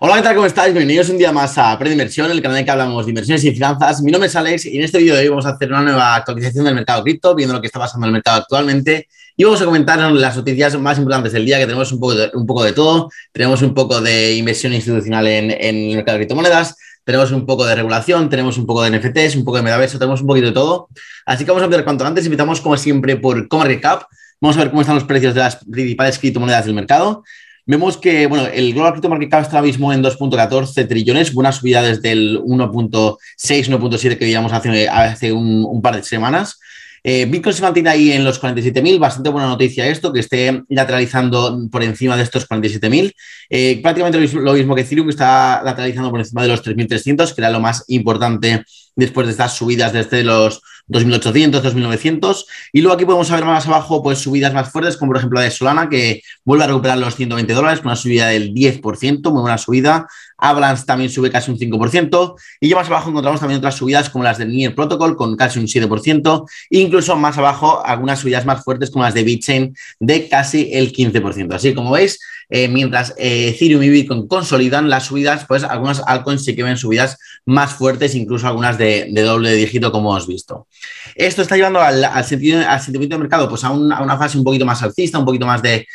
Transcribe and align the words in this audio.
Hola, 0.00 0.16
¿qué 0.16 0.22
tal? 0.22 0.34
¿Cómo 0.36 0.46
estáis? 0.46 0.72
Bienvenidos 0.72 1.08
un 1.08 1.18
día 1.18 1.32
más 1.32 1.58
a 1.58 1.72
Aprende 1.72 1.94
Inversión, 1.94 2.30
el 2.30 2.40
canal 2.40 2.58
en 2.58 2.64
que 2.64 2.70
hablamos 2.70 3.04
de 3.04 3.10
inversiones 3.10 3.42
y 3.44 3.52
finanzas. 3.52 4.00
Mi 4.02 4.12
nombre 4.12 4.28
es 4.28 4.36
Alex 4.36 4.66
y 4.66 4.76
en 4.76 4.84
este 4.84 4.98
vídeo 4.98 5.14
de 5.14 5.22
hoy 5.22 5.28
vamos 5.28 5.46
a 5.46 5.50
hacer 5.50 5.70
una 5.70 5.82
nueva 5.82 6.14
actualización 6.14 6.64
del 6.66 6.74
mercado 6.76 7.02
cripto, 7.02 7.34
viendo 7.34 7.54
lo 7.54 7.60
que 7.60 7.66
está 7.66 7.80
pasando 7.80 8.06
en 8.06 8.10
el 8.10 8.12
mercado 8.12 8.42
actualmente. 8.42 9.08
Y 9.36 9.42
vamos 9.42 9.60
a 9.60 9.64
comentar 9.64 9.98
las 10.12 10.36
noticias 10.36 10.78
más 10.78 10.98
importantes 10.98 11.32
del 11.32 11.44
día, 11.44 11.58
que 11.58 11.64
tenemos 11.64 11.90
un 11.90 11.98
poco 11.98 12.14
de, 12.14 12.30
un 12.34 12.46
poco 12.46 12.62
de 12.62 12.72
todo. 12.72 13.10
Tenemos 13.32 13.60
un 13.62 13.74
poco 13.74 14.00
de 14.00 14.36
inversión 14.36 14.72
institucional 14.72 15.26
en, 15.26 15.50
en 15.50 15.90
el 15.90 15.96
mercado 15.96 16.18
de 16.18 16.26
criptomonedas, 16.26 16.76
tenemos 17.02 17.32
un 17.32 17.46
poco 17.46 17.64
de 17.64 17.74
regulación, 17.74 18.28
tenemos 18.28 18.58
un 18.58 18.66
poco 18.66 18.82
de 18.82 18.90
NFTs, 18.90 19.36
un 19.36 19.44
poco 19.44 19.56
de 19.56 19.62
metaverso, 19.64 19.98
tenemos 19.98 20.20
un 20.20 20.26
poquito 20.26 20.46
de 20.46 20.52
todo. 20.52 20.88
Así 21.26 21.44
que 21.44 21.50
vamos 21.50 21.62
a 21.62 21.64
empezar 21.64 21.84
cuanto 21.84 22.04
antes. 22.04 22.24
Invitamos, 22.26 22.60
como 22.60 22.76
siempre, 22.76 23.16
por 23.16 23.48
ComarketCap. 23.48 24.02
Vamos 24.40 24.56
a 24.56 24.60
ver 24.60 24.70
cómo 24.70 24.82
están 24.82 24.94
los 24.94 25.04
precios 25.04 25.34
de 25.34 25.40
las 25.40 25.56
principales 25.64 26.18
criptomonedas 26.18 26.66
del 26.66 26.74
mercado. 26.74 27.24
Vemos 27.68 27.98
que 27.98 28.26
bueno, 28.26 28.46
el 28.46 28.72
Global 28.72 28.92
Crypto 28.92 29.10
Market 29.10 29.28
Cap 29.28 29.42
está 29.42 29.58
ahora 29.58 29.66
mismo 29.66 29.92
en 29.92 30.02
2.14 30.02 30.88
trillones, 30.88 31.34
buena 31.34 31.52
subida 31.52 31.82
desde 31.82 32.12
el 32.12 32.40
1.6, 32.40 33.18
1.7 33.36 34.16
que 34.16 34.24
veíamos 34.24 34.54
hace, 34.54 34.88
hace 34.88 35.34
un, 35.34 35.82
par 35.82 35.96
de 35.96 36.02
semanas. 36.02 36.58
Eh, 37.02 37.26
Bitcoin 37.26 37.54
se 37.54 37.62
mantiene 37.62 37.90
ahí 37.90 38.12
en 38.12 38.24
los 38.24 38.40
47.000, 38.40 38.98
bastante 38.98 39.30
buena 39.30 39.48
noticia 39.48 39.86
esto, 39.86 40.12
que 40.12 40.20
esté 40.20 40.62
lateralizando 40.68 41.68
por 41.70 41.82
encima 41.82 42.16
de 42.16 42.22
estos 42.22 42.48
47.000. 42.48 43.14
Eh, 43.50 43.80
prácticamente 43.82 44.18
lo 44.38 44.52
mismo 44.52 44.74
que 44.74 44.82
Ethereum, 44.82 45.06
que 45.06 45.12
está 45.12 45.62
lateralizando 45.64 46.10
por 46.10 46.20
encima 46.20 46.42
de 46.42 46.48
los 46.48 46.64
3.300, 46.64 47.34
que 47.34 47.40
era 47.40 47.50
lo 47.50 47.60
más 47.60 47.84
importante 47.88 48.64
después 48.96 49.26
de 49.26 49.30
estas 49.30 49.56
subidas 49.56 49.92
desde 49.92 50.24
los 50.24 50.60
2.800, 50.88 51.62
2.900. 51.62 52.44
Y 52.72 52.80
luego 52.80 52.94
aquí 52.94 53.04
podemos 53.04 53.30
ver 53.30 53.44
más 53.44 53.66
abajo 53.66 54.02
pues 54.02 54.18
subidas 54.18 54.52
más 54.52 54.70
fuertes, 54.70 54.96
como 54.96 55.10
por 55.10 55.18
ejemplo 55.18 55.38
la 55.38 55.44
de 55.44 55.50
Solana, 55.50 55.88
que 55.88 56.22
vuelve 56.44 56.64
a 56.64 56.66
recuperar 56.68 56.98
los 56.98 57.14
120 57.14 57.52
dólares 57.52 57.80
con 57.80 57.88
una 57.88 57.96
subida 57.96 58.28
del 58.28 58.52
10%, 58.52 59.30
muy 59.30 59.42
buena 59.42 59.58
subida. 59.58 60.06
Avalanche 60.38 60.84
también 60.86 61.10
sube 61.10 61.30
casi 61.30 61.50
un 61.50 61.58
5%. 61.58 62.36
Y 62.60 62.68
ya 62.68 62.76
más 62.76 62.86
abajo 62.86 63.10
encontramos 63.10 63.40
también 63.40 63.58
otras 63.58 63.74
subidas 63.74 64.08
como 64.08 64.24
las 64.24 64.38
del 64.38 64.50
Near 64.50 64.74
Protocol 64.74 65.16
con 65.16 65.36
casi 65.36 65.58
un 65.58 65.66
7%. 65.66 66.48
E 66.70 66.78
incluso 66.78 67.16
más 67.16 67.36
abajo 67.36 67.84
algunas 67.84 68.20
subidas 68.20 68.46
más 68.46 68.64
fuertes 68.64 68.90
como 68.90 69.04
las 69.04 69.14
de 69.14 69.24
BitChain 69.24 69.74
de 69.98 70.28
casi 70.28 70.70
el 70.72 70.92
15%. 70.92 71.54
Así 71.54 71.74
como 71.74 71.90
veis, 71.90 72.20
eh, 72.50 72.68
mientras 72.68 73.14
eh, 73.18 73.48
Ethereum 73.48 73.82
y 73.82 73.90
Bitcoin 73.90 74.26
consolidan 74.26 74.88
las 74.88 75.06
subidas, 75.06 75.44
pues 75.46 75.64
algunas 75.64 76.02
altcoins 76.06 76.44
sí 76.44 76.56
que 76.56 76.62
ven 76.62 76.76
subidas 76.76 77.18
más 77.44 77.74
fuertes, 77.74 78.14
incluso 78.14 78.46
algunas 78.46 78.78
de, 78.78 79.10
doble 79.12 79.52
dígito, 79.54 79.92
como 79.92 80.10
hemos 80.10 80.26
visto. 80.26 80.66
Esto 81.14 81.42
está 81.42 81.56
llevando 81.56 81.80
al, 81.80 82.24
sentido, 82.24 82.60
al 82.66 82.80
sentimiento 82.80 83.16
de 83.16 83.20
mercado 83.20 83.48
pues 83.48 83.64
a, 83.64 83.70
una 83.70 84.16
fase 84.16 84.38
un 84.38 84.44
poquito 84.44 84.64
más 84.64 84.82
alcista, 84.82 85.18
un 85.18 85.24
poquito 85.24 85.46
más 85.46 85.60
de, 85.62 85.86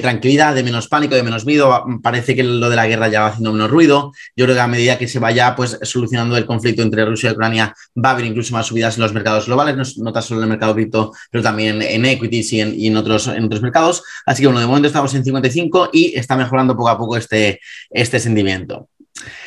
tranquilidad, 0.00 0.54
de 0.54 0.62
menos 0.62 0.88
pánico, 0.88 1.14
de 1.14 1.22
menos 1.22 1.44
miedo. 1.44 1.84
Parece 2.02 2.34
que 2.34 2.42
lo 2.42 2.70
de 2.70 2.76
la 2.76 2.86
guerra 2.86 3.08
ya 3.08 3.22
va 3.22 3.26
haciendo 3.28 3.52
menos 3.52 3.70
ruido. 3.70 4.12
Yo 4.36 4.44
creo 4.44 4.54
que 4.54 4.60
a 4.60 4.66
medida 4.66 4.98
que 4.98 5.08
se 5.08 5.18
vaya 5.18 5.54
pues, 5.56 5.78
solucionando 5.82 6.36
el 6.36 6.46
conflicto 6.46 6.82
entre 6.82 7.04
Rusia 7.04 7.30
y 7.30 7.32
Ucrania, 7.32 7.74
va 7.96 8.10
a 8.10 8.12
haber 8.12 8.26
incluso 8.26 8.54
más 8.54 8.66
subidas 8.66 8.96
en 8.96 9.02
los 9.02 9.12
mercados 9.12 9.46
globales, 9.46 9.98
no, 9.98 10.12
tan 10.12 10.22
solo 10.22 10.40
en 10.40 10.44
el 10.44 10.50
mercado 10.50 10.74
cripto, 10.74 11.12
pero 11.30 11.42
también 11.42 11.82
en 11.82 12.04
equities 12.04 12.52
y 12.52 12.60
en, 12.60 12.78
y 12.78 12.86
en, 12.88 12.96
otros, 12.96 13.28
en 13.28 13.44
otros 13.44 13.62
mercados. 13.62 14.02
Así 14.24 14.42
que 14.42 14.46
bueno, 14.46 14.60
de 14.60 14.66
momento 14.66 14.88
estamos 14.88 15.14
en 15.14 15.24
55 15.24 15.90
y 15.96 16.14
está 16.14 16.36
mejorando 16.36 16.76
poco 16.76 16.90
a 16.90 16.98
poco 16.98 17.16
este, 17.16 17.60
este 17.90 18.20
sentimiento. 18.20 18.88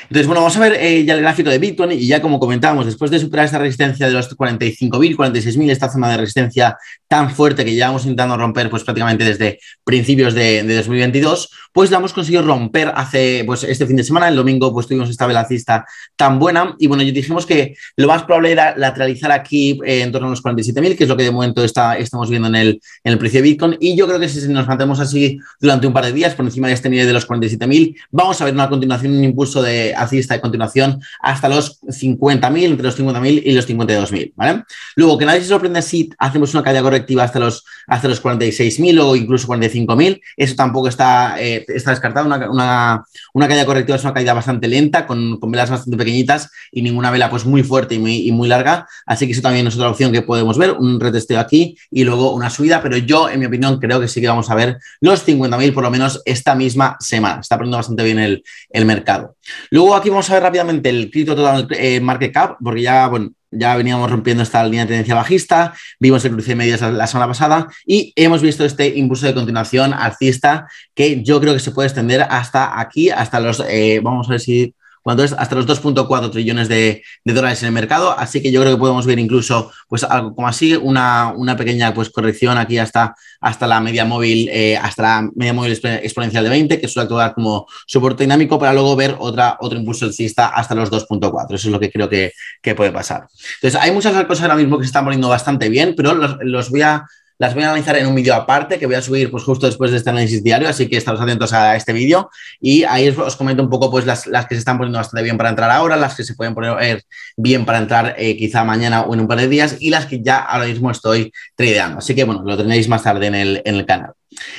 Entonces, 0.10 0.26
bueno, 0.26 0.42
vamos 0.42 0.58
a 0.58 0.60
ver 0.60 0.74
eh, 0.80 1.06
ya 1.06 1.14
el 1.14 1.22
gráfico 1.22 1.52
de 1.52 1.60
Bitcoin 1.60 1.92
y 1.92 2.08
ya 2.08 2.20
como 2.20 2.40
comentábamos, 2.40 2.88
después 2.88 3.12
de 3.12 3.20
superar 3.20 3.46
esta 3.46 3.60
resistencia 3.60 4.08
de 4.08 4.14
los 4.14 4.36
45.000, 4.36 5.16
46.000, 5.16 5.70
esta 5.70 5.88
zona 5.88 6.10
de 6.10 6.18
resistencia 6.18 6.76
tan 7.08 7.30
fuerte 7.30 7.64
que 7.64 7.76
llevamos 7.76 8.06
intentando 8.06 8.36
romper 8.36 8.72
pues 8.72 8.84
prácticamente 8.84 9.24
desde 9.24 9.60
principios 9.84 10.34
de, 10.34 10.64
2022, 10.64 11.52
pues 11.72 11.92
la 11.92 11.98
hemos 11.98 12.14
conseguido 12.14 12.42
romper 12.42 12.92
hace 12.96 13.44
pues 13.46 13.64
este 13.64 13.86
fin 13.86 13.98
de 13.98 14.04
semana, 14.04 14.30
el 14.30 14.36
domingo 14.36 14.74
pues 14.74 14.88
tuvimos 14.88 15.12
esta 15.12 15.28
velacista 15.28 15.86
tan 16.16 16.40
buena 16.40 16.76
y 16.80 16.88
bueno, 16.88 17.04
dijimos 17.04 17.46
que 17.46 17.76
lo 17.96 18.08
más 18.08 18.23
probable 18.23 18.52
era 18.52 18.76
lateralizar 18.76 19.32
aquí 19.32 19.80
eh, 19.86 20.02
en 20.02 20.12
torno 20.12 20.28
a 20.28 20.32
los 20.32 20.44
47.000, 20.44 20.98
que 20.98 21.04
es 21.04 21.10
lo 21.10 21.18
que 21.18 21.23
de 21.23 21.32
momento 21.32 21.64
está, 21.64 21.95
estamos 21.98 22.32
viendo 22.32 22.48
en 22.48 22.56
el, 22.56 22.82
en 23.04 23.14
el 23.14 23.20
precio 23.20 23.44
de 23.44 23.50
Bitcoin. 23.50 23.78
Y 23.80 23.95
yo 23.95 24.08
creo 24.08 24.20
que 24.20 24.28
si 24.28 24.48
nos 24.48 24.67
mantenemos 24.67 25.00
así 25.00 25.39
durante 25.60 25.86
un 25.86 25.94
par 25.94 26.06
de 26.06 26.14
días 26.14 26.33
por 26.33 26.45
encima 26.45 26.67
de 26.67 26.73
este 26.73 26.89
nivel 26.89 27.06
de 27.06 27.14
los 27.14 27.28
47.000, 27.28 27.95
vamos 28.10 28.42
a 28.42 28.45
ver 28.45 28.56
una 28.56 28.70
continuación, 28.70 29.14
un 29.14 29.23
impulso 29.23 29.62
de 29.62 29.94
alcista 30.02 30.33
de 30.33 30.42
continuación 30.42 31.02
hasta 31.21 31.49
los 31.49 31.82
50.000, 31.82 32.64
entre 32.64 32.86
los 32.86 32.99
50.000 32.99 33.42
y 33.45 33.52
los 33.54 33.67
52.000, 33.67 34.33
¿vale? 34.36 34.64
Luego, 34.95 35.17
que 35.17 35.26
nadie 35.26 35.42
se 35.42 35.48
sorprenda 35.48 35.82
si 35.82 36.10
hacemos 36.17 36.54
una 36.54 36.64
caída 36.64 36.82
correctiva 36.82 37.23
hasta 37.23 37.39
los, 37.39 37.65
hasta 37.87 38.08
los 38.08 38.23
46.000 38.23 38.99
o 39.02 39.15
incluso 39.15 39.48
45.000, 39.48 40.21
eso 40.38 40.55
tampoco 40.55 40.88
está, 40.88 41.42
eh, 41.42 41.65
está 41.67 41.92
descartado, 41.92 42.27
una, 42.27 43.04
una, 43.33 43.48
caída 43.48 43.65
correctiva 43.65 43.95
es 43.98 44.04
una 44.04 44.14
caída 44.14 44.33
bastante 44.33 44.67
lenta, 44.67 45.05
con, 45.05 45.39
velas 45.39 45.70
bastante 45.70 45.98
pequeñitas 45.98 46.52
y 46.71 46.82
ninguna 46.82 47.11
vela 47.11 47.30
pues 47.30 47.45
muy 47.45 47.64
fuerte 47.64 47.95
y 47.95 47.99
muy, 47.99 48.32
muy 48.32 48.48
larga, 48.48 48.88
así 49.05 49.26
que 49.26 49.33
eso 49.33 49.42
también 49.42 49.67
es 49.67 49.76
otra 49.76 49.89
opción 49.89 50.11
que 50.11 50.21
podemos 50.21 50.58
ver, 50.58 50.71
un 50.71 50.99
retesteo 50.99 51.39
aquí 51.39 51.77
y 51.92 52.04
luego 52.04 52.33
una 52.33 52.49
subida, 52.49 52.82
pero 52.82 52.98
yo, 52.98 53.30
en 53.30 53.39
mi 53.39 53.45
opinión, 53.45 53.80
creo 53.80 53.99
que 53.99 54.08
sí 54.08 54.21
que 54.21 54.27
vamos 54.27 54.49
a 54.49 54.55
ver 54.55 54.77
los 55.02 55.27
50.000 55.27 55.73
por 55.73 55.83
lo 55.83 55.92
menos 55.92 56.21
esta 56.26 56.55
misma 56.55 56.98
semana, 56.99 57.42
está 57.42 57.58
poniendo 57.58 57.77
bastante 57.77 58.04
bien 58.04 58.20
el, 58.20 58.43
el 58.70 58.86
mercado. 58.86 59.36
Luego 59.71 59.89
aquí 59.95 60.10
vamos 60.10 60.30
a 60.30 60.33
ver 60.33 60.44
rápidamente 60.44 60.89
el 60.89 61.10
cripto 61.11 61.36
total 61.36 61.67
eh, 61.72 62.00
market 62.00 62.33
cap, 62.33 62.58
porque 62.64 62.82
ya, 62.82 63.08
bueno, 63.08 63.32
ya 63.52 63.76
veníamos 63.76 64.10
rompiendo 64.10 64.44
esta 64.44 64.64
línea 64.64 64.82
de 64.82 64.89
tendencia 64.89 65.16
bajista, 65.16 65.73
vimos 66.00 66.23
el 66.26 66.32
cruce 66.32 66.50
de 66.50 66.55
medias 66.55 66.82
la, 66.82 67.08
semana 67.08 67.27
pasada 67.27 67.67
y 67.86 68.14
hemos 68.16 68.42
visto 68.42 68.64
este 68.64 68.88
impulso 68.98 69.26
de 69.26 69.33
continuación 69.33 69.94
alcista 69.94 70.67
que 70.94 71.23
yo 71.23 71.42
creo 71.42 71.54
que 71.54 71.60
se 71.60 71.72
puede 71.72 71.88
extender 71.88 72.22
hasta 72.22 72.80
aquí, 72.80 73.10
hasta 73.10 73.39
los, 73.39 73.64
eh, 73.67 74.02
vamos 74.04 74.27
a 74.27 74.32
ver 74.32 74.39
si 74.39 74.73
cuando 75.09 75.23
hasta 75.23 75.55
los 75.55 75.65
2.4 75.65 76.30
trillones 76.30 76.70
de, 76.70 77.02
dólares 77.25 77.64
en 77.64 77.70
el 77.70 77.73
mercado. 77.73 78.14
Así 78.15 78.43
que 78.43 78.52
yo 78.52 78.61
creo 78.61 78.75
que 78.75 78.80
podemos 78.80 79.08
ver 79.08 79.17
incluso 79.17 79.71
pues 79.87 80.03
algo 80.03 80.36
como 80.36 80.47
así, 80.47 80.75
una, 80.75 81.33
una 81.36 81.58
pequeña 81.58 81.95
pues, 81.95 82.11
corrección 82.11 82.59
aquí 82.59 82.77
hasta, 82.77 83.15
hasta 83.42 83.65
la 83.65 83.80
media 83.80 84.05
móvil, 84.05 84.47
eh, 84.52 84.77
hasta 84.77 85.02
la 85.02 85.30
media 85.33 85.52
móvil 85.52 85.71
exponencial 85.71 86.43
de 86.43 86.52
20, 86.52 86.80
que 86.80 86.87
suele 86.87 87.05
actuar 87.05 87.33
como 87.33 87.65
soporte 87.87 88.23
dinámico, 88.23 88.59
para 88.59 88.71
luego 88.71 88.95
ver 88.95 89.15
otra, 89.17 89.58
otro 89.61 89.80
impulso 89.80 90.05
alcista 90.05 90.49
hasta 90.49 90.75
los 90.75 90.92
2.4. 90.92 91.55
Eso 91.55 91.70
es 91.70 91.71
lo 91.71 91.80
que 91.80 91.89
creo 91.89 92.08
que, 92.08 92.33
que, 92.61 92.76
puede 92.76 92.91
pasar. 92.91 93.26
Entonces, 93.55 93.81
hay 93.81 93.91
muchas 93.91 94.14
cosas 94.26 94.43
ahora 94.43 94.58
mismo 94.58 94.77
que 94.77 94.83
se 94.83 94.89
están 94.89 95.05
poniendo 95.05 95.27
bastante 95.27 95.70
bien, 95.70 95.95
pero 95.97 96.14
los, 96.14 96.37
los 96.41 96.70
voy 96.70 96.83
a 96.83 97.03
las 97.39 97.54
voy 97.54 97.64
a 97.64 97.67
analizar 97.67 97.95
en 97.98 98.05
un 98.05 98.16
vídeo 98.16 98.36
aparte 98.36 98.77
que 98.77 98.86
voy 98.86 98.95
a 98.95 99.02
subir 99.02 99.32
pues, 99.32 99.44
justo 99.44 99.66
después 99.66 99.92
de 99.92 99.98
este 99.98 100.10
análisis 100.10 100.44
diario, 100.44 100.67
así 100.67 100.88
que 100.88 100.98
estaros 100.98 101.22
atentos 101.22 101.54
a 101.54 101.76
este 101.76 101.94
vídeo 101.94 102.30
y 102.60 102.83
ahí 102.83 103.08
os, 103.10 103.36
comento 103.38 103.64
un 103.64 103.70
poco 103.70 103.89
pues, 103.89 104.05
las, 104.05 104.27
las, 104.27 104.45
que 104.45 104.55
se 104.55 104.60
están 104.60 104.77
poniendo 104.77 105.00
bastante 105.00 105.23
bien 105.23 105.38
para 105.38 105.50
entrar 105.50 105.72
ahora, 105.72 105.95
las 105.95 106.16
que 106.16 106.23
se 106.23 106.36
pueden 106.36 106.54
poner 106.54 107.04
bien 107.38 107.66
para 107.66 107.80
entrar 107.80 108.16
eh, 108.17 108.36
quizá 108.38 108.64
mañana 108.64 109.02
o 109.02 109.14
en 109.14 109.22
un 109.22 109.27
par 109.27 109.39
de 109.39 109.48
días 109.48 109.77
y 109.80 109.89
las 109.89 110.05
que 110.05 110.22
ya 110.22 110.39
ahora 110.39 110.66
mismo 110.66 110.92
estoy 110.92 111.32
tradeando. 111.55 112.00
Así 112.00 112.14
que 112.14 112.26
bueno, 112.26 112.44
lo 112.44 112.58
tenéis 112.58 112.89
más 112.89 113.04
tarde 113.04 113.27
en 113.27 113.36
el, 113.36 113.61
en 113.64 113.76
el 113.76 113.86
canal. 113.86 114.14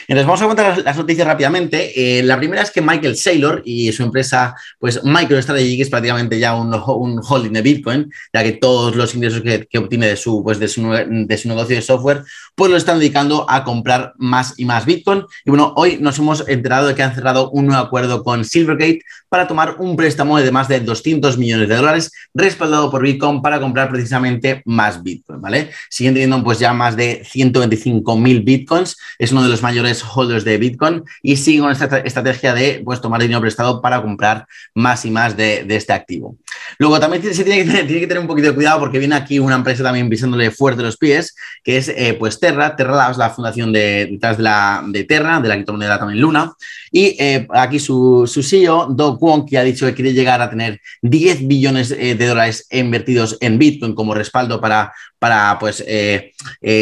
Entonces, 0.08 0.26
vamos 0.26 0.42
a 0.42 0.46
contar 0.46 0.78
las, 0.84 0.96
noticias 0.96 1.26
rápidamente. 1.26 2.18
Eh, 2.18 2.22
la 2.22 2.38
primera 2.38 2.62
es 2.62 2.70
que 2.70 2.80
Michael 2.80 3.16
Saylor 3.16 3.62
y 3.64 3.92
su 3.92 4.02
empresa, 4.02 4.54
pues 4.78 5.02
MicroStrategy, 5.02 5.76
que 5.76 5.82
es 5.82 5.90
prácticamente 5.90 6.38
ya 6.38 6.54
un, 6.54 6.72
holding 6.72 7.52
de 7.52 7.62
Bitcoin, 7.62 8.12
ya 8.32 8.42
que 8.42 8.52
todos 8.52 8.96
los 8.96 9.14
ingresos 9.14 9.42
que, 9.42 9.78
obtiene 9.78 10.06
de 10.06 10.16
su, 10.16 10.42
pues 10.42 10.58
de, 10.58 10.68
su, 10.68 10.82
de 10.90 11.38
su 11.38 11.48
negocio 11.48 11.76
de 11.76 11.82
software, 11.82 12.22
pues 12.54 12.70
lo 12.70 12.76
están 12.76 12.98
dedicando 12.98 13.46
a 13.48 13.64
comprar 13.64 14.14
más 14.18 14.54
y 14.58 14.64
más 14.64 14.84
Bitcoin. 14.84 15.24
Y 15.44 15.50
bueno, 15.50 15.72
hoy 15.76 15.98
nos 16.00 16.18
hemos 16.18 16.46
enterado 16.48 16.88
de 16.88 16.94
que 16.94 17.02
han 17.02 17.14
cerrado 17.14 17.50
un 17.50 17.66
nuevo 17.66 17.82
acuerdo 17.82 18.22
con 18.22 18.44
Silvergate 18.44 19.00
para 19.28 19.46
tomar 19.46 19.76
un 19.78 19.96
préstamo 19.96 20.38
de 20.38 20.50
más 20.50 20.68
de 20.68 20.80
200 20.80 21.38
millones 21.38 21.68
de 21.68 21.76
dólares 21.76 22.12
respaldado 22.34 22.90
por 22.90 23.02
Bitcoin 23.02 23.40
para 23.40 23.60
comprar 23.60 23.88
precisamente 23.88 24.62
más 24.64 25.02
Bitcoin, 25.02 25.40
¿vale? 25.40 25.70
Siguen 25.88 26.14
teniendo 26.14 26.42
pues 26.42 26.58
ya 26.58 26.72
más 26.72 26.96
de 26.96 27.22
125 27.24 28.16
mil 28.16 28.42
Bitcoins. 28.42 28.96
Es 29.18 29.32
uno 29.32 29.42
de 29.42 29.48
los 29.48 29.62
mayores 29.70 30.02
holders 30.02 30.44
de 30.44 30.58
Bitcoin 30.58 31.04
y 31.22 31.36
siguen 31.36 31.62
con 31.62 31.72
esta 31.72 31.98
estrategia 31.98 32.52
de 32.54 32.82
pues, 32.84 33.00
tomar 33.00 33.20
dinero 33.20 33.40
prestado 33.40 33.80
para 33.80 34.02
comprar 34.02 34.46
más 34.74 35.04
y 35.04 35.10
más 35.10 35.36
de, 35.36 35.64
este 35.68 35.92
activo. 35.92 36.36
Luego 36.78 36.98
también 36.98 37.22
se 37.34 37.44
tiene 37.44 37.64
que, 37.64 38.06
tener, 38.06 38.18
un 38.18 38.26
poquito 38.26 38.48
de 38.48 38.54
cuidado 38.54 38.80
porque 38.80 38.98
viene 38.98 39.14
aquí 39.14 39.38
una 39.38 39.56
empresa 39.56 39.82
también 39.82 40.08
pisándole 40.08 40.50
fuerte 40.50 40.82
los 40.82 40.96
pies, 40.96 41.34
que 41.62 41.76
es 41.76 41.88
eh, 41.88 42.16
pues 42.18 42.40
Terra. 42.40 42.74
Terra 42.76 43.10
es 43.10 43.18
la 43.18 43.30
fundación 43.30 43.72
de, 43.72 44.08
detrás 44.10 44.38
de, 44.38 44.44
la, 44.44 44.82
de 44.86 45.04
Terra, 45.04 45.40
de 45.40 45.48
la 45.48 45.54
criptomoneda 45.56 45.98
también 45.98 46.20
Luna. 46.20 46.52
Y 46.90 47.16
eh, 47.18 47.46
aquí 47.50 47.78
su, 47.78 48.26
su 48.26 48.42
CEO, 48.42 48.86
Do 48.90 49.18
Kwon, 49.18 49.46
que 49.46 49.58
ha 49.58 49.62
dicho 49.62 49.86
que 49.86 49.94
quiere 49.94 50.12
llegar 50.12 50.40
a 50.40 50.50
tener 50.50 50.80
10 51.02 51.46
billones 51.46 51.90
eh, 51.90 52.14
de 52.14 52.26
dólares 52.26 52.66
invertidos 52.70 53.36
en 53.40 53.58
Bitcoin 53.58 53.94
como 53.94 54.14
respaldo 54.14 54.60
para, 54.60 54.92
para 55.18 55.58
pues, 55.58 55.84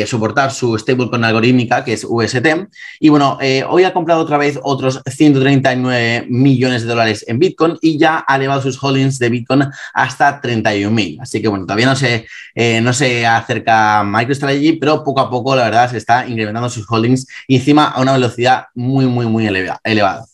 soportar 0.07 0.53
su 0.53 0.79
stablecoin 0.79 1.25
algorítmica, 1.25 1.85
que 1.85 1.95
es 1.95 2.07
UST. 2.09 2.47
Y 3.01 3.09
bueno, 3.09 3.37
hoy 3.69 3.83
ha 3.85 3.93
comprado 3.93 4.23
otra 4.23 4.39
vez 4.39 4.59
otros 4.63 5.03
139 5.07 6.27
millones 6.29 6.83
de 6.83 6.89
dólares 6.89 7.25
en 7.27 7.41
Bitcoin 7.41 7.77
y 7.83 7.99
ya 7.99 8.25
ha 8.27 8.37
elevado 8.37 8.63
sus 8.63 8.81
holdings 8.83 9.19
de 9.19 9.29
Bitcoin 9.29 9.58
hasta 9.93 10.41
31.000. 10.41 11.21
Así 11.21 11.43
que 11.43 11.49
bueno, 11.49 11.67
todavía 11.67 11.87
no 11.87 11.97
se, 11.97 12.27
eh, 12.55 12.81
no 12.81 12.93
se 12.93 13.27
acerca 13.27 14.03
MicroStrategy, 14.05 14.75
pero 14.75 15.05
poco 15.05 15.21
a 15.21 15.31
poco 15.31 15.55
la 15.57 15.65
verdad 15.65 15.91
se 15.91 15.99
está 15.99 16.27
incrementando 16.27 16.69
sus 16.71 16.87
holdings 16.89 17.27
y 17.47 17.57
encima 17.57 17.89
a 17.89 18.01
una 18.01 18.13
velocidad 18.13 18.67
muy, 18.75 19.07
muy, 19.07 19.27
muy 19.27 19.47
elevada. 19.47 20.27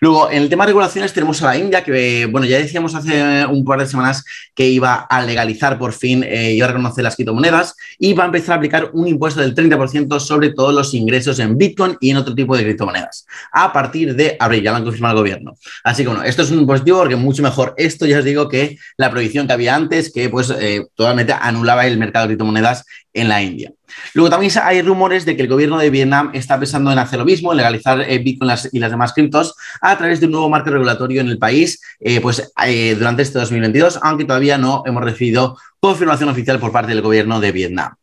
Luego, 0.00 0.30
en 0.30 0.42
el 0.42 0.48
tema 0.48 0.64
de 0.64 0.68
regulaciones 0.68 1.12
tenemos 1.12 1.42
a 1.42 1.46
la 1.46 1.58
India, 1.58 1.84
que, 1.84 2.26
bueno, 2.26 2.46
ya 2.46 2.58
decíamos 2.58 2.94
hace 2.94 3.44
un 3.46 3.64
par 3.64 3.80
de 3.80 3.86
semanas 3.86 4.24
que 4.54 4.68
iba 4.68 4.94
a 4.94 5.22
legalizar 5.22 5.78
por 5.78 5.92
fin, 5.92 6.24
eh, 6.24 6.52
iba 6.52 6.66
a 6.66 6.70
reconocer 6.70 7.04
las 7.04 7.16
criptomonedas 7.16 7.74
y 7.98 8.12
va 8.14 8.24
a 8.24 8.26
empezar 8.26 8.54
a 8.54 8.56
aplicar 8.56 8.90
un 8.92 9.08
impuesto 9.08 9.40
del 9.40 9.54
30% 9.54 10.18
sobre 10.20 10.50
todos 10.50 10.74
los 10.74 10.94
ingresos 10.94 11.38
en 11.38 11.56
Bitcoin 11.56 11.96
y 12.00 12.10
en 12.10 12.16
otro 12.16 12.34
tipo 12.34 12.56
de 12.56 12.64
criptomonedas. 12.64 13.26
A 13.52 13.72
partir 13.72 14.14
de 14.14 14.36
abril, 14.38 14.62
ya 14.62 14.70
lo 14.70 14.78
han 14.78 14.84
confirmado 14.84 15.14
el 15.14 15.20
gobierno. 15.20 15.54
Así 15.84 16.02
que, 16.02 16.08
bueno, 16.08 16.24
esto 16.24 16.42
es 16.42 16.50
un 16.50 16.66
positivo 16.66 16.98
porque 16.98 17.16
mucho 17.16 17.42
mejor 17.42 17.74
esto, 17.76 18.06
ya 18.06 18.18
os 18.18 18.24
digo, 18.24 18.48
que 18.48 18.78
la 18.96 19.10
prohibición 19.10 19.46
que 19.46 19.52
había 19.52 19.74
antes, 19.74 20.12
que 20.12 20.28
pues 20.28 20.50
eh, 20.50 20.86
totalmente 20.94 21.34
anulaba 21.38 21.86
el 21.86 21.98
mercado 21.98 22.24
de 22.24 22.28
criptomonedas 22.30 22.84
en 23.12 23.28
la 23.28 23.42
India. 23.42 23.72
Luego 24.14 24.30
también 24.30 24.52
hay 24.62 24.82
rumores 24.82 25.24
de 25.24 25.36
que 25.36 25.42
el 25.42 25.48
gobierno 25.48 25.78
de 25.78 25.90
Vietnam 25.90 26.30
está 26.34 26.58
pensando 26.58 26.90
en 26.92 26.98
hacer 26.98 27.18
lo 27.18 27.24
mismo, 27.24 27.52
en 27.52 27.58
legalizar 27.58 28.00
eh, 28.00 28.18
Bitcoin 28.18 28.50
y 28.72 28.78
las 28.78 28.90
demás 28.90 29.12
criptos 29.12 29.54
a 29.80 29.96
través 29.96 30.20
de 30.20 30.26
un 30.26 30.32
nuevo 30.32 30.48
marco 30.48 30.70
regulatorio 30.70 31.20
en 31.20 31.28
el 31.28 31.38
país 31.38 31.80
eh, 32.00 32.20
pues, 32.20 32.52
eh, 32.64 32.94
durante 32.98 33.22
este 33.22 33.38
2022, 33.38 34.00
aunque 34.02 34.24
todavía 34.24 34.58
no 34.58 34.82
hemos 34.86 35.02
recibido 35.04 35.56
confirmación 35.78 36.28
oficial 36.28 36.58
por 36.58 36.72
parte 36.72 36.90
del 36.90 37.02
gobierno 37.02 37.40
de 37.40 37.52
Vietnam. 37.52 37.94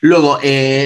Luego, 0.00 0.38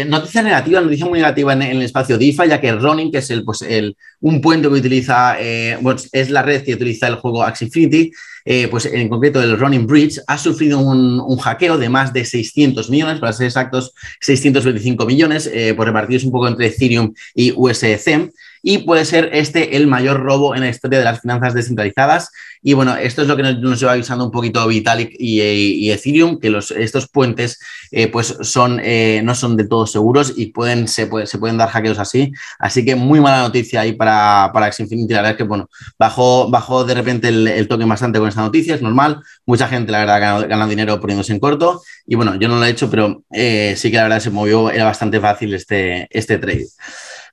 noticia 0.06 0.42
negativa, 0.42 0.80
noticia 0.80 1.06
muy 1.06 1.18
negativa 1.18 1.52
en, 1.52 1.62
el 1.62 1.82
espacio 1.82 2.18
DeFi, 2.18 2.48
ya 2.48 2.60
que 2.60 2.70
Ronin, 2.72 3.10
que 3.10 3.18
es 3.18 3.30
el, 3.30 3.42
pues, 3.42 3.62
el, 3.62 3.96
un 4.20 4.40
puente 4.40 4.68
que 4.68 4.74
utiliza, 4.74 5.36
es 5.40 6.30
la 6.30 6.42
red 6.42 6.62
que 6.62 6.74
utiliza 6.74 7.08
el 7.08 7.16
juego 7.16 7.42
Axie 7.42 7.66
Infinity, 7.66 8.12
eh, 8.50 8.66
pues 8.68 8.86
en 8.86 9.10
concreto 9.10 9.42
el 9.42 9.58
Running 9.58 9.86
Bridge, 9.86 10.20
ha 10.26 10.38
sufrido 10.38 10.78
un, 10.78 11.36
hackeo 11.36 11.76
de 11.76 11.90
más 11.90 12.14
de 12.14 12.24
600 12.24 12.88
millones, 12.88 13.20
para 13.20 13.34
ser 13.34 13.46
exactos, 13.46 13.92
625 14.22 15.04
millones, 15.04 15.50
eh, 15.52 15.74
pues 15.76 15.86
repartidos 15.86 16.24
un 16.24 16.32
poco 16.32 16.48
entre 16.48 16.68
Ethereum 16.68 17.12
y 17.34 17.52
USDC 17.54 18.30
y 18.62 18.78
puede 18.78 19.04
ser 19.04 19.30
este 19.32 19.76
el 19.76 19.86
mayor 19.86 20.20
robo 20.20 20.54
en 20.54 20.62
la 20.62 20.68
historia 20.68 20.98
de 20.98 21.04
las 21.04 21.20
finanzas 21.20 21.54
descentralizadas. 21.54 22.30
Y 22.60 22.74
bueno, 22.74 22.96
esto 22.96 23.22
es 23.22 23.28
lo 23.28 23.36
que 23.36 23.42
nos, 23.42 23.80
lleva 23.80 23.92
avisando 23.92 24.24
un 24.24 24.32
poquito 24.32 24.66
Vitalik 24.66 25.14
y, 25.18 25.90
Ethereum, 25.90 26.40
que 26.40 26.50
los, 26.50 26.72
estos 26.72 27.08
puentes 27.08 27.60
eh, 27.92 28.08
pues 28.08 28.36
son, 28.40 28.80
eh, 28.82 29.20
no 29.22 29.34
son 29.34 29.56
de 29.56 29.66
todo 29.66 29.86
seguros 29.86 30.34
y 30.36 30.46
pueden, 30.46 30.88
se, 30.88 31.08
se, 31.26 31.38
pueden 31.38 31.56
dar 31.56 31.68
hackeos 31.68 31.98
así. 31.98 32.32
Así 32.58 32.84
que 32.84 32.96
muy 32.96 33.20
mala 33.20 33.42
noticia 33.42 33.82
ahí 33.82 33.92
para, 33.92 34.50
para 34.52 34.72
Xinfinity. 34.72 35.14
La 35.14 35.20
verdad 35.20 35.32
es 35.32 35.38
que 35.38 35.44
bueno, 35.44 35.70
bajó, 35.98 36.50
bajó 36.50 36.84
de 36.84 36.94
repente 36.94 37.28
el, 37.28 37.46
el 37.46 37.68
token 37.68 37.88
bastante 37.88 38.18
con 38.18 38.28
esta 38.28 38.37
noticia, 38.42 38.74
es 38.74 38.82
normal. 38.82 39.20
Mucha 39.46 39.68
gente, 39.68 39.92
la 39.92 40.00
verdad, 40.00 40.48
gana, 40.48 40.66
dinero 40.66 41.00
poniéndose 41.00 41.32
en 41.32 41.40
corto. 41.40 41.82
Y 42.06 42.14
bueno, 42.14 42.34
yo 42.36 42.48
no 42.48 42.58
lo 42.58 42.64
he 42.64 42.70
hecho, 42.70 42.90
pero 42.90 43.22
eh, 43.32 43.74
sí 43.76 43.90
que 43.90 43.96
la 43.96 44.04
verdad 44.04 44.20
se 44.20 44.30
movió, 44.30 44.70
era 44.70 44.84
bastante 44.84 45.20
fácil 45.20 45.54
este, 45.54 46.08
este 46.10 46.38
trade. 46.38 46.66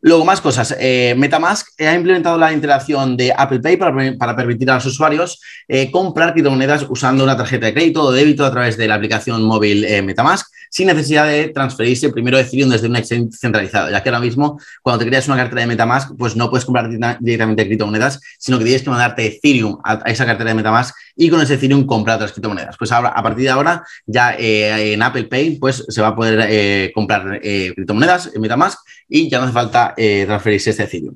Luego, 0.01 0.23
más 0.23 0.39
cosas. 0.39 0.75
Eh, 0.79 1.15
Metamask 1.17 1.67
ha 1.81 1.95
implementado 1.95 2.37
la 2.37 2.53
interacción 2.53 3.17
de 3.17 3.33
Apple 3.35 3.59
Pay 3.59 3.77
para, 3.77 4.35
permitir 4.35 4.69
a 4.69 4.75
los 4.75 4.85
usuarios 4.85 5.41
eh, 5.67 5.89
comprar 5.89 6.33
criptomonedas 6.33 6.85
usando 6.89 7.23
una 7.23 7.35
tarjeta 7.35 7.65
de 7.65 7.73
crédito 7.73 8.03
o 8.03 8.11
débito 8.11 8.45
a 8.45 8.51
través 8.51 8.77
de 8.77 8.87
la 8.87 8.95
aplicación 8.95 9.43
móvil 9.43 9.83
eh, 9.83 10.03
Metamask 10.03 10.47
sin 10.75 10.87
necesidad 10.87 11.25
de 11.25 11.47
transferirse 11.47 12.09
primero 12.09 12.37
Ethereum 12.37 12.69
desde 12.69 12.89
un 12.89 12.97
exchange 12.97 13.33
centralizado, 13.39 13.89
ya 13.89 14.03
que 14.03 14.09
ahora 14.09 14.19
mismo 14.19 14.59
cuando 14.81 14.99
te 14.99 15.07
creas 15.09 15.25
una 15.29 15.37
cartera 15.37 15.61
de 15.61 15.67
Metamask, 15.67 16.11
pues 16.17 16.35
no 16.35 16.49
puedes 16.49 16.65
comprar 16.65 16.89
directamente 17.21 17.65
criptomonedas, 17.65 18.19
sino 18.37 18.57
que 18.57 18.65
tienes 18.65 18.83
que 18.83 18.89
mandarte 18.89 19.25
Ethereum 19.25 19.79
a, 19.85 20.01
esa 20.05 20.25
cartera 20.25 20.49
de 20.49 20.55
Metamask 20.55 20.93
y 21.15 21.29
con 21.29 21.39
ese 21.39 21.53
Ethereum 21.53 21.85
comprar 21.85 22.17
otras 22.17 22.33
criptomonedas. 22.33 22.75
Pues 22.77 22.91
ahora, 22.91 23.07
a 23.07 23.23
partir 23.23 23.45
de 23.45 23.51
ahora, 23.51 23.85
ya 24.05 24.35
en 24.37 25.01
Apple 25.01 25.23
Pay, 25.23 25.59
pues 25.59 25.85
se 25.87 26.01
va 26.01 26.09
a 26.09 26.15
poder 26.15 26.91
comprar 26.91 27.39
criptomonedas 27.39 28.31
en 28.35 28.41
Metamask 28.41 28.77
y 29.07 29.29
ya 29.29 29.37
no 29.37 29.45
hace 29.45 29.53
falta 29.53 29.93
eh, 29.95 30.25
transferirse 30.27 30.71
este 30.71 30.83
Ethereum. 30.83 31.15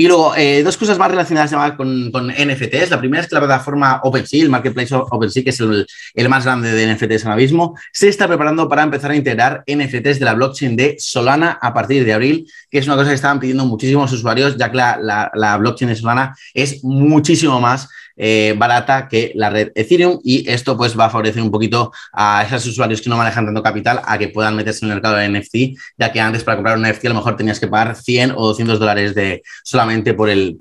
Y 0.00 0.08
luego, 0.08 0.34
eh, 0.34 0.62
dos 0.62 0.78
cosas 0.78 0.98
más 0.98 1.10
relacionadas 1.10 1.52
con, 1.76 2.10
con, 2.10 2.28
NFTs. 2.28 2.88
La 2.88 2.98
primera 2.98 3.22
es 3.22 3.28
que 3.28 3.34
la 3.34 3.42
plataforma 3.42 4.00
OpenSea, 4.02 4.42
el 4.42 4.48
marketplace 4.48 4.94
OpenSea, 4.94 5.44
que 5.44 5.50
es 5.50 5.60
el, 5.60 5.86
más 6.30 6.46
grande 6.46 6.72
de 6.72 6.94
NFTs 6.94 7.26
ahora 7.26 7.36
mismo, 7.36 7.76
se 7.92 8.08
está 8.08 8.26
preparando 8.26 8.66
para 8.66 8.82
empezar 8.82 9.10
a 9.10 9.16
integrar 9.16 9.62
NFTs 9.66 10.18
de 10.18 10.24
la 10.24 10.32
blockchain 10.32 10.74
de 10.74 10.96
Solana 10.98 11.58
a 11.60 11.74
partir 11.74 12.02
de 12.06 12.14
abril, 12.14 12.50
que 12.70 12.78
es 12.78 12.86
una 12.86 12.96
cosa 12.96 13.10
que 13.10 13.16
estaban 13.16 13.40
pidiendo 13.40 13.66
muchísimos 13.66 14.10
usuarios, 14.10 14.56
ya 14.56 14.70
que 14.70 14.78
la, 14.78 15.30
la 15.34 15.56
blockchain 15.58 15.90
de 15.90 15.96
Solana 15.96 16.34
es 16.54 16.82
muchísimo 16.82 17.60
más 17.60 17.86
eh, 18.22 18.54
barata 18.56 19.08
que 19.08 19.32
la 19.34 19.48
red 19.48 19.72
Ethereum 19.74 20.20
y 20.22 20.48
esto 20.48 20.76
pues 20.76 20.98
va 20.98 21.06
a 21.06 21.10
favorecer 21.10 21.42
un 21.42 21.50
poquito 21.50 21.90
a 22.12 22.44
esos 22.44 22.66
usuarios 22.66 23.00
que 23.00 23.08
no 23.08 23.16
manejan 23.16 23.46
tanto 23.46 23.62
capital 23.62 24.02
a 24.04 24.18
que 24.18 24.28
puedan 24.28 24.54
meterse 24.54 24.84
en 24.84 24.90
el 24.90 24.96
mercado 24.96 25.16
de 25.16 25.28
NFT, 25.30 25.78
ya 25.96 26.12
que 26.12 26.20
antes 26.20 26.44
para 26.44 26.58
comprar 26.58 26.76
un 26.76 26.86
NFT 26.86 27.06
a 27.06 27.08
lo 27.08 27.14
mejor 27.14 27.36
tenías 27.36 27.58
que 27.58 27.66
pagar 27.66 27.96
100 27.96 28.32
o 28.32 28.48
200 28.48 28.78
dólares 28.78 29.14
de, 29.14 29.42
solamente, 29.64 30.12
por 30.12 30.28
el, 30.28 30.58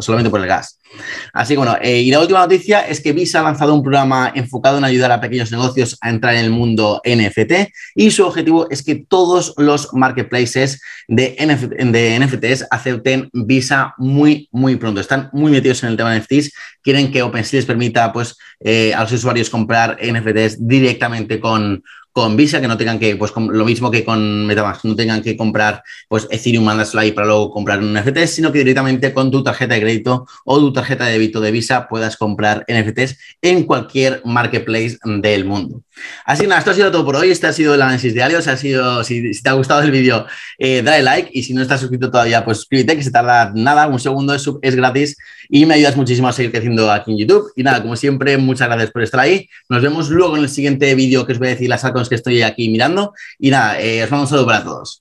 solamente 0.00 0.30
por 0.30 0.40
el 0.40 0.46
gas. 0.46 0.78
Así 1.32 1.54
que 1.54 1.58
bueno, 1.58 1.76
eh, 1.80 2.00
y 2.00 2.10
la 2.10 2.20
última 2.20 2.40
noticia 2.40 2.80
es 2.80 3.00
que 3.00 3.12
Visa 3.12 3.40
ha 3.40 3.42
lanzado 3.42 3.74
un 3.74 3.82
programa 3.82 4.32
enfocado 4.34 4.78
en 4.78 4.84
ayudar 4.84 5.12
a 5.12 5.20
pequeños 5.20 5.50
negocios 5.50 5.98
a 6.00 6.10
entrar 6.10 6.34
en 6.34 6.44
el 6.44 6.50
mundo 6.50 7.00
NFT 7.04 7.70
y 7.94 8.10
su 8.10 8.24
objetivo 8.24 8.68
es 8.70 8.82
que 8.82 8.96
todos 8.96 9.54
los 9.56 9.92
marketplaces 9.94 10.80
de, 11.08 11.36
de 11.36 12.20
NFTs 12.20 12.66
acepten 12.70 13.30
Visa 13.32 13.94
muy, 13.98 14.48
muy 14.52 14.76
pronto. 14.76 15.00
Están 15.00 15.30
muy 15.32 15.50
metidos 15.50 15.82
en 15.82 15.90
el 15.90 15.96
tema 15.96 16.12
de 16.12 16.20
NFTs, 16.20 16.52
quieren 16.82 17.10
que 17.10 17.22
OpenSea 17.22 17.58
les 17.58 17.66
permita 17.66 18.12
pues, 18.12 18.36
eh, 18.60 18.94
a 18.94 19.02
los 19.02 19.12
usuarios 19.12 19.50
comprar 19.50 19.98
NFTs 20.02 20.66
directamente 20.66 21.40
con, 21.40 21.82
con 22.12 22.36
Visa, 22.36 22.60
que 22.60 22.68
no 22.68 22.76
tengan 22.76 22.98
que, 22.98 23.16
pues 23.16 23.32
lo 23.36 23.64
mismo 23.64 23.90
que 23.90 24.04
con 24.04 24.46
Metamask, 24.46 24.84
no 24.84 24.94
tengan 24.94 25.22
que 25.22 25.36
comprar 25.36 25.82
pues 26.08 26.28
Ethereum, 26.30 26.68
ahí 26.68 27.12
para 27.12 27.26
luego 27.26 27.50
comprar 27.50 27.80
un 27.80 27.94
NFT, 27.94 28.26
sino 28.26 28.52
que 28.52 28.58
directamente 28.58 29.12
con 29.12 29.30
tu 29.30 29.42
tarjeta 29.42 29.74
de 29.74 29.80
crédito 29.80 30.26
o 30.44 30.58
tu 30.58 30.72
tarjeta 30.72 31.06
de 31.06 31.12
débito 31.12 31.40
de 31.40 31.50
Visa 31.50 31.88
puedas 31.88 32.16
comprar 32.16 32.64
NFTs 32.68 33.18
en 33.40 33.64
cualquier 33.64 34.22
marketplace 34.24 34.98
del 35.04 35.44
mundo. 35.44 35.82
Así 36.24 36.42
que 36.42 36.48
nada, 36.48 36.60
esto 36.60 36.70
ha 36.70 36.74
sido 36.74 36.90
todo 36.90 37.04
por 37.04 37.16
hoy. 37.16 37.30
Este 37.30 37.46
ha 37.46 37.52
sido 37.52 37.74
el 37.74 37.82
análisis 37.82 38.14
diario. 38.14 38.38
ha 38.38 38.56
sido, 38.56 39.04
si, 39.04 39.30
te 39.40 39.48
ha 39.48 39.52
gustado 39.52 39.82
el 39.82 39.90
vídeo, 39.90 40.26
eh, 40.58 40.82
dale 40.82 41.02
like 41.02 41.30
y 41.32 41.42
si 41.42 41.54
no 41.54 41.62
estás 41.62 41.80
suscrito 41.80 42.10
todavía, 42.10 42.44
pues 42.44 42.58
suscríbete, 42.58 42.96
que 42.96 43.02
se 43.02 43.10
tarda 43.10 43.52
nada, 43.54 43.86
un 43.86 44.00
segundo, 44.00 44.34
es, 44.34 44.48
es 44.62 44.74
gratis 44.74 45.16
y 45.48 45.66
me 45.66 45.74
ayudas 45.74 45.96
muchísimo 45.96 46.28
a 46.28 46.32
seguir 46.32 46.50
creciendo 46.50 46.90
aquí 46.90 47.12
en 47.12 47.18
YouTube. 47.18 47.52
Y 47.56 47.62
nada, 47.62 47.82
como 47.82 47.96
siempre, 47.96 48.36
muchas 48.38 48.68
gracias 48.68 48.90
por 48.90 49.02
estar 49.02 49.20
ahí. 49.20 49.48
Nos 49.68 49.82
vemos 49.82 50.08
luego 50.08 50.36
en 50.36 50.44
el 50.44 50.48
siguiente 50.48 50.94
vídeo 50.94 51.26
que 51.26 51.32
os 51.32 51.38
voy 51.38 51.48
a 51.48 51.50
decir 51.50 51.68
las 51.68 51.84
que 52.08 52.16
estoy 52.16 52.42
aquí 52.42 52.68
mirando. 52.68 53.12
Y 53.38 53.50
nada, 53.50 53.80
eh, 53.80 54.04
os 54.04 54.10
mando 54.10 54.24
un 54.24 54.28
saludo 54.28 54.46
para 54.46 54.64
todos. 54.64 54.90